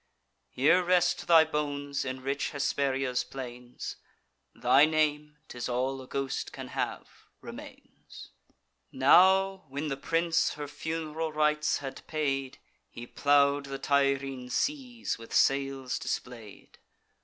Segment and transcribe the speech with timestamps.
[0.49, 3.97] Here rest thy bones in rich Hesperia's plains;
[4.55, 8.31] Thy name ('tis all a ghost can have) remains.
[8.91, 12.57] Now, when the prince her fun'ral rites had paid,
[12.89, 16.79] He plow'd the Tyrrhene seas with sails display'd.